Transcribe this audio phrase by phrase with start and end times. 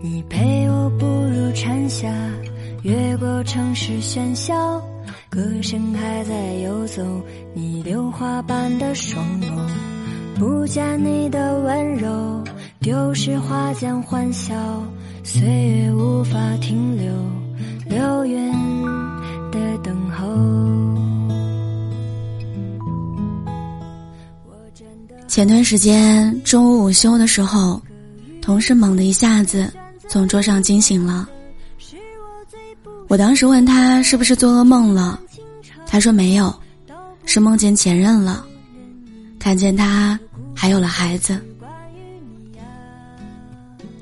[0.00, 2.08] 你陪我步入蝉夏，
[2.82, 4.80] 越过城市喧嚣，
[5.28, 7.02] 歌声还在游走，
[7.52, 9.46] 你榴花般的双眸，
[10.38, 12.44] 不见你的温柔，
[12.78, 14.54] 丢失花间欢笑，
[15.24, 17.12] 岁月无法停留，
[17.88, 18.52] 流云
[19.50, 20.28] 的等候。
[25.26, 27.82] 前段时间中午午休的时候，
[28.40, 29.72] 同事猛的一下子
[30.08, 31.28] 从桌上惊醒了。
[33.08, 35.20] 我当时问他是不是做噩梦了，
[35.86, 36.54] 他说没有，
[37.24, 38.44] 是梦见前任了，
[39.38, 40.18] 看见他
[40.54, 41.40] 还有了孩子。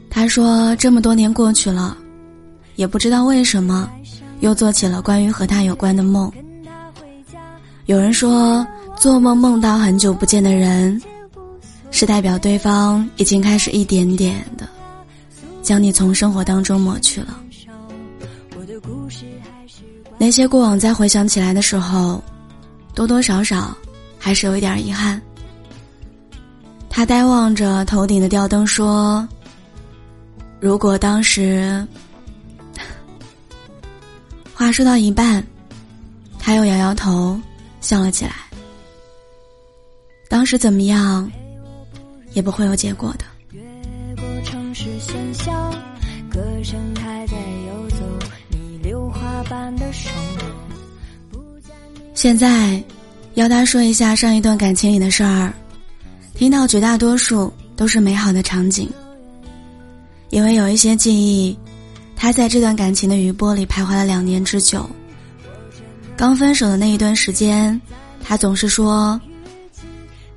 [0.08, 1.96] 他说这么多年过去了，
[2.76, 3.90] 也不知道为什么，
[4.40, 6.32] 又做起了关于和他有关的梦。
[7.84, 11.00] 有人说做梦梦到很久不见的人。
[11.92, 14.68] 是代表对方已经开始一点点的
[15.66, 17.40] 将你从生活当中抹去了。
[20.16, 22.22] 那些过往再回想起来的时候，
[22.94, 23.76] 多多少少
[24.16, 25.20] 还是有一点遗憾。
[26.88, 29.26] 他呆望着头顶的吊灯说
[30.60, 31.84] ：“如果当时……”
[34.54, 35.44] 话说到一半，
[36.38, 37.38] 他又摇摇头，
[37.80, 38.36] 笑了起来。
[40.28, 41.28] 当时怎么样？
[42.34, 43.24] 也不会有结果的。
[44.16, 45.52] 过城市喧嚣，
[46.30, 47.36] 歌声还在
[47.68, 47.96] 游走，
[48.50, 51.38] 你流花般的双眸
[52.14, 52.82] 现在，
[53.34, 55.52] 要他说一下上一段感情里的事儿，
[56.34, 58.90] 听到绝大多数都是美好的场景。
[60.30, 61.56] 因为有一些记忆，
[62.16, 64.88] 他在这段感情的余波里徘徊了两年之久。
[66.16, 67.78] 刚分手的那一段时间，
[68.24, 69.20] 他总是说：“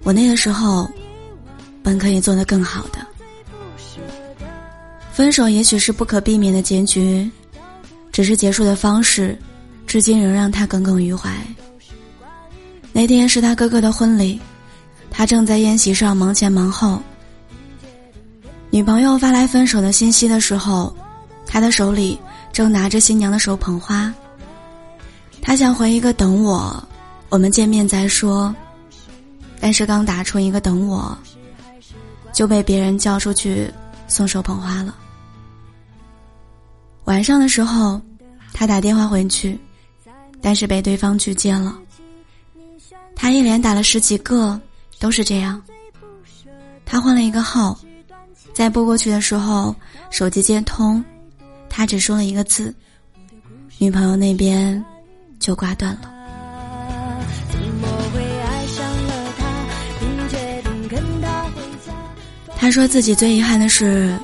[0.04, 0.90] 我那个时候。”
[1.82, 3.00] 本可以做得更好的，
[5.20, 7.30] 分手也许是不可避免的结局，
[8.10, 9.38] 只是结束的方式，
[9.86, 11.30] 至今仍让他耿耿于怀。
[12.94, 14.40] 那天是他哥哥的婚礼，
[15.12, 17.02] 他正在宴席上忙前忙后。
[18.70, 20.96] 女朋友发来分手的信息的时候，
[21.46, 22.18] 他的手里
[22.54, 24.14] 正拿着新娘的手捧花。
[25.42, 26.82] 他想回一个等我，
[27.28, 28.56] 我们见面再说，
[29.60, 31.18] 但是刚打出一个等我。
[32.32, 33.70] 就被别人叫出去
[34.08, 34.96] 送手捧花了。
[37.10, 38.00] 晚上的时候，
[38.54, 39.60] 他打电话回去，
[40.44, 41.76] 但是被对方拒接了。
[43.16, 44.62] 他一连打了十几个，
[45.00, 45.60] 都是这样。
[46.86, 47.76] 他换了一个号，
[48.54, 49.76] 在拨过去的时候，
[50.12, 51.04] 手机接通，
[51.68, 52.72] 他只说了一个字，
[53.80, 54.86] 女朋友那边
[55.40, 56.14] 就挂断了。
[62.56, 64.16] 他说自己最遗憾的是，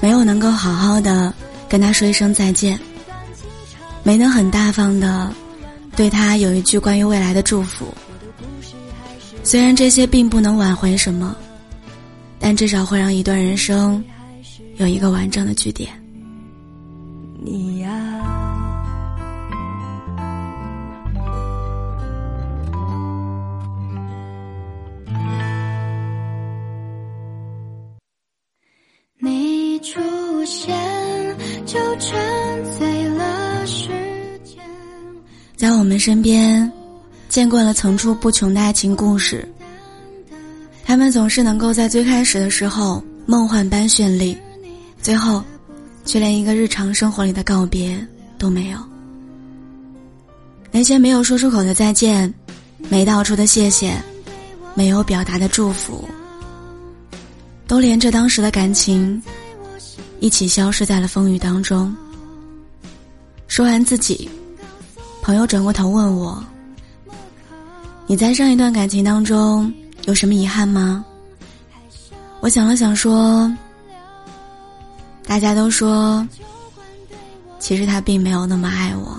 [0.00, 1.34] 没有能够好好的
[1.68, 2.78] 跟他说一声再见，
[4.02, 5.32] 没能很大方的
[5.96, 7.86] 对他有一句关于未来的祝福。
[9.42, 11.36] 虽然这些并不能挽回什么，
[12.38, 14.02] 但至少会让一段人生
[14.76, 15.90] 有一个完整的句点。
[17.44, 17.85] 你呀
[35.56, 36.70] 在我们身边，
[37.30, 39.48] 见惯了层出不穷的爱情故事。
[40.84, 44.36] 他们总是能够在最开始的时候梦幻般绚丽，
[45.00, 45.42] 最后，
[46.04, 48.06] 却连一个日常生活里的告别
[48.36, 48.78] 都没有。
[50.70, 52.32] 那些没有说出口的再见，
[52.90, 53.94] 没道出的谢谢，
[54.74, 56.06] 没有表达的祝福，
[57.66, 59.22] 都连着当时的感情，
[60.20, 61.96] 一起消失在了风雨当中。
[63.48, 64.28] 说完自己。
[65.26, 66.40] 朋友转过头问我
[68.06, 69.74] ：“你在上一段感情当中
[70.04, 71.04] 有什么遗憾吗？”
[72.38, 73.52] 我想了想说
[75.26, 76.24] ：“大家都说，
[77.58, 79.16] 其实他并没有那么爱我。”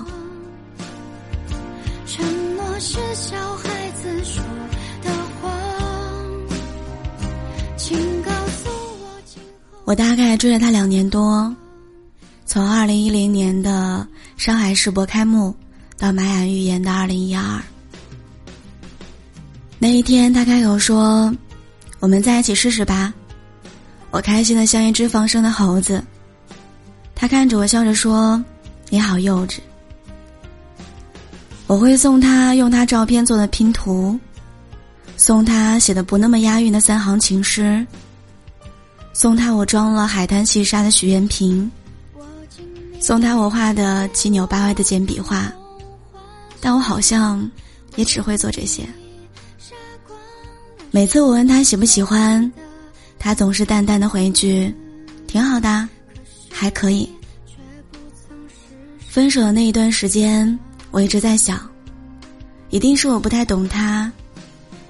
[9.83, 11.53] 我大概追了他两年多，
[12.45, 14.07] 从二零一零年的
[14.37, 15.53] 上海世博开幕。
[15.97, 17.59] 到玛雅预言的二零一二，
[19.79, 21.33] 那一天，他开口说
[21.99, 23.11] ：“我们在一起试试吧。”
[24.11, 26.03] 我开心的像一只放生的猴子。
[27.15, 28.41] 他看着我笑着说
[28.89, 29.57] ：“你好幼稚。”
[31.65, 34.17] 我会送他用他照片做的拼图，
[35.17, 37.85] 送他写的不那么押韵的三行情诗，
[39.13, 41.69] 送他我装了海滩细沙的许愿瓶，
[43.01, 45.51] 送他我画的七扭八歪的简笔画，
[46.67, 47.49] 但我好像
[47.95, 48.85] 也只会做这些。
[50.91, 52.51] 每次我问他喜不喜欢，
[53.17, 54.75] 他总是淡淡的回一句
[55.27, 55.87] ：“挺好的，
[56.51, 57.09] 还可以。”
[59.07, 60.59] 分手的那一段时间，
[60.91, 61.57] 我一直在想，
[62.69, 64.11] 一定是我不太懂他，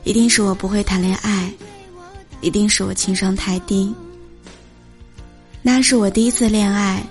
[0.04, 1.54] 一定是我不会谈恋爱，
[2.42, 3.94] 一定是我情商太低。
[5.62, 7.06] 那是我第一次恋爱，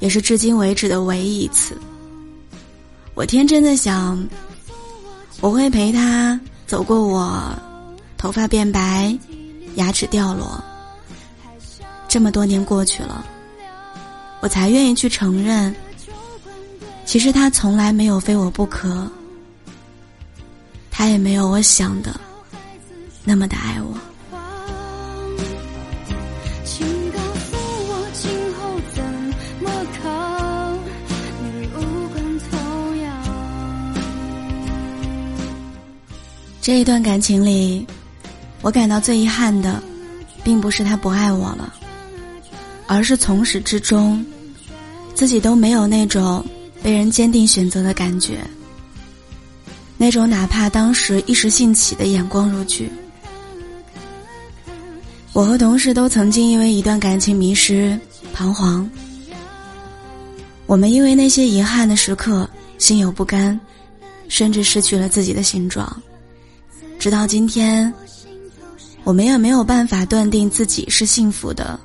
[0.00, 1.74] 也是至今为止的唯一一次。
[3.14, 4.26] 我天真的想，
[5.40, 7.54] 我会陪他走过我
[8.16, 9.16] 头发变白、
[9.74, 10.62] 牙齿掉落。
[12.08, 13.24] 这么多年过去了，
[14.40, 15.74] 我才愿意去承认，
[17.04, 19.06] 其实他从来没有非我不可，
[20.90, 22.18] 他也没有我想的
[23.24, 23.94] 那么的爱我。
[36.62, 37.84] 这一段感情里，
[38.60, 39.82] 我感到最遗憾的，
[40.44, 41.74] 并不是他不爱我了，
[42.86, 44.24] 而是从始至终，
[45.12, 46.44] 自己都没有那种
[46.80, 48.38] 被人坚定选择的感觉。
[49.98, 52.88] 那种哪怕当时一时兴起的眼光如炬。
[55.32, 57.98] 我和同事都曾经因为一段感情迷失、
[58.32, 58.88] 彷徨，
[60.66, 62.48] 我们因为那些遗憾的时刻
[62.78, 63.58] 心有不甘，
[64.28, 66.00] 甚至失去了自己的形状。
[67.02, 67.92] 直到今天，
[69.02, 71.76] 我们也没有办法断定自己是幸福的，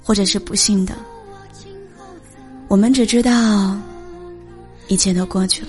[0.00, 0.94] 或者是不幸的。
[2.68, 3.76] 我们只知道，
[4.86, 5.68] 一切都过去了。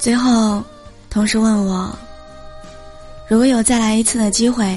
[0.00, 0.64] 最后，
[1.08, 1.96] 同事问我，
[3.28, 4.76] 如果有再来一次的机会。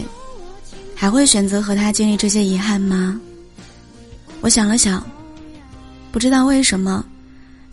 [1.03, 3.19] 还会选择和他经历这些遗憾吗？
[4.39, 5.05] 我想了想，
[6.13, 7.05] 不知道为什么，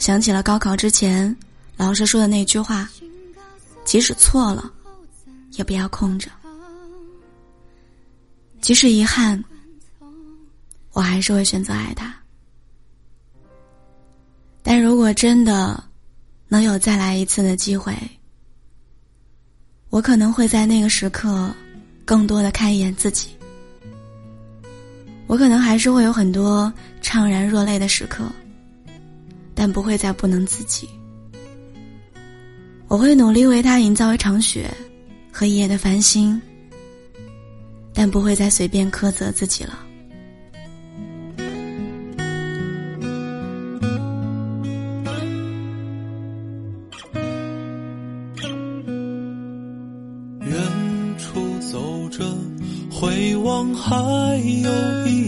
[0.00, 1.36] 想起了高考之前
[1.76, 2.90] 老师说的那句话
[3.86, 4.68] ：“即使错了，
[5.52, 6.28] 也不要空着。”
[8.60, 9.40] 即使遗憾，
[10.92, 12.12] 我还是会选择爱他。
[14.60, 15.80] 但如果真的
[16.48, 17.96] 能有再来一次的机会，
[19.88, 21.48] 我可能会在那个时刻。
[22.10, 23.28] 更多的看一眼自己，
[25.28, 28.24] 我可能还是会有很多怅然若泪的时刻，
[29.54, 30.88] 但不会再不能自己。
[32.88, 34.68] 我会努力为他营造一场雪
[35.30, 36.42] 和一夜的繁星，
[37.94, 39.78] 但不会再随便苛责自己了。
[53.90, 55.19] 还有一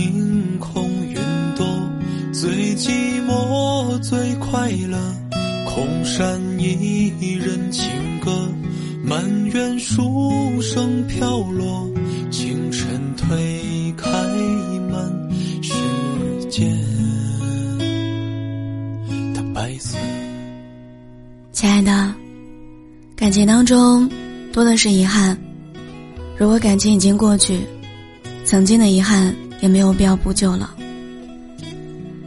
[0.00, 1.14] 晴空云
[1.54, 1.66] 朵，
[2.32, 4.98] 最寂寞最快乐。
[5.66, 7.84] 空山一人情
[8.24, 8.48] 歌，
[9.04, 11.86] 满园书声飘落。
[12.30, 14.10] 清晨推开
[14.90, 15.30] 门，
[15.60, 15.74] 世
[16.48, 16.70] 界
[19.34, 19.98] 的白色。
[21.52, 22.14] 亲爱的，
[23.14, 24.10] 感情当中
[24.50, 25.36] 多的是遗憾。
[26.38, 27.60] 如果感情已经过去。
[28.42, 30.74] 曾经的遗憾也没有必要补救了，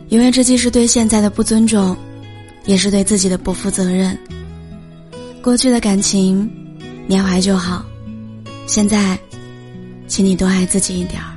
[0.09, 1.97] 因为这既是对现在的不尊重，
[2.65, 4.17] 也是对自己的不负责任。
[5.41, 6.49] 过去的感情，
[7.07, 7.85] 缅怀就好。
[8.65, 9.19] 现在，
[10.07, 11.29] 请你多爱自己一点儿。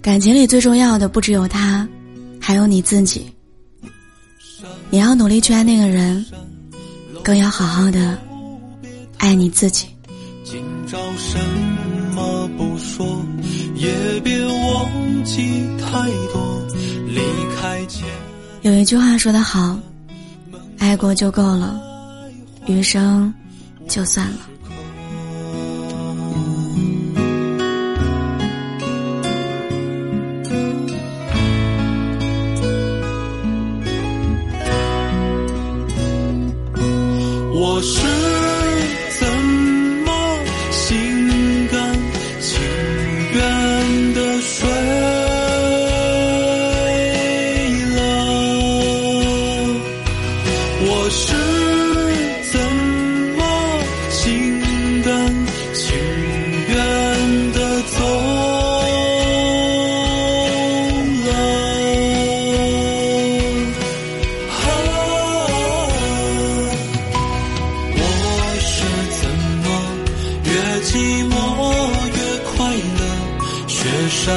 [0.00, 1.88] 感情里最重要的不只有他，
[2.40, 3.32] 还有你自己。
[4.90, 6.24] 你要努力去爱那个人，
[7.22, 8.18] 更要好好的。
[9.18, 9.86] 爱你自己。
[11.20, 11.38] 什
[12.14, 13.06] 么不说，
[13.74, 16.66] 也别忘记太多。
[17.06, 17.20] 离
[17.54, 18.08] 开前
[18.62, 19.78] 有一句话说得好，
[20.78, 21.78] 爱过就够了，
[22.66, 23.32] 余生
[23.86, 24.38] 就算了。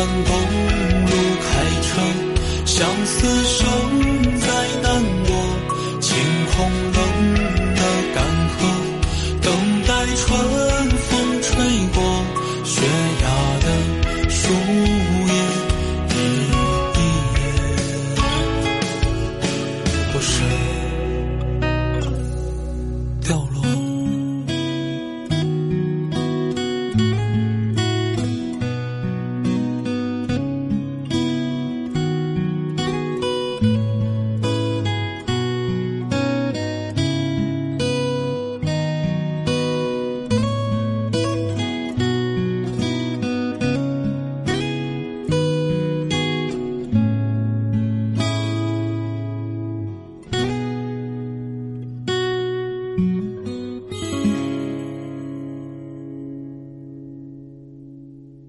[0.04, 0.32] 半公
[1.06, 1.48] 路开
[1.82, 1.88] 车，
[2.66, 3.62] 相思生
[4.38, 4.48] 在
[4.82, 5.30] 南国，
[6.02, 6.12] 晴
[6.52, 6.54] 空
[6.92, 6.98] 冷
[7.74, 7.82] 的
[8.14, 8.18] 干
[8.50, 8.60] 涸，
[9.42, 9.48] 等
[9.88, 10.22] 待春
[10.98, 11.48] 风吹
[11.94, 11.98] 过
[12.66, 12.84] 悬
[13.22, 13.26] 崖
[13.62, 13.66] 的
[14.30, 14.93] 树。